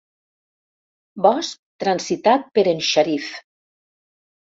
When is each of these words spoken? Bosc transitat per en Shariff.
Bosc 1.27 1.61
transitat 1.85 2.51
per 2.57 2.67
en 2.75 2.85
Shariff. 2.91 3.33